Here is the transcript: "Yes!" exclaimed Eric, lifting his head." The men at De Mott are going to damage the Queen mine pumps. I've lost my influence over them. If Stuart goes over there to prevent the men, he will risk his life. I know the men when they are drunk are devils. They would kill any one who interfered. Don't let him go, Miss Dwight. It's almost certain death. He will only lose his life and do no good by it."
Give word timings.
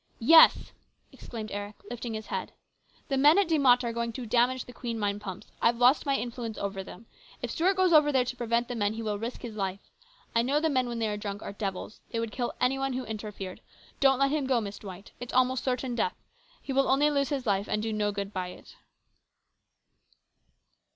"Yes!" 0.35 0.71
exclaimed 1.13 1.51
Eric, 1.51 1.75
lifting 1.87 2.15
his 2.15 2.25
head." 2.25 2.53
The 3.09 3.19
men 3.19 3.37
at 3.37 3.47
De 3.47 3.59
Mott 3.59 3.83
are 3.83 3.93
going 3.93 4.11
to 4.13 4.25
damage 4.25 4.65
the 4.65 4.73
Queen 4.73 4.97
mine 4.97 5.19
pumps. 5.19 5.51
I've 5.61 5.77
lost 5.77 6.07
my 6.07 6.15
influence 6.15 6.57
over 6.57 6.83
them. 6.83 7.05
If 7.43 7.51
Stuart 7.51 7.75
goes 7.75 7.93
over 7.93 8.11
there 8.11 8.25
to 8.25 8.35
prevent 8.35 8.67
the 8.67 8.73
men, 8.73 8.93
he 8.93 9.03
will 9.03 9.19
risk 9.19 9.43
his 9.43 9.55
life. 9.55 9.91
I 10.35 10.41
know 10.41 10.59
the 10.59 10.71
men 10.71 10.87
when 10.89 10.97
they 10.97 11.07
are 11.07 11.17
drunk 11.17 11.43
are 11.43 11.53
devils. 11.53 11.99
They 12.09 12.19
would 12.19 12.31
kill 12.31 12.51
any 12.59 12.79
one 12.79 12.93
who 12.93 13.05
interfered. 13.05 13.61
Don't 13.99 14.17
let 14.17 14.31
him 14.31 14.47
go, 14.47 14.59
Miss 14.59 14.79
Dwight. 14.79 15.11
It's 15.19 15.33
almost 15.35 15.63
certain 15.63 15.93
death. 15.93 16.15
He 16.63 16.73
will 16.73 16.87
only 16.89 17.11
lose 17.11 17.29
his 17.29 17.45
life 17.45 17.67
and 17.67 17.83
do 17.83 17.93
no 17.93 18.11
good 18.11 18.33
by 18.33 18.47
it." 18.47 18.77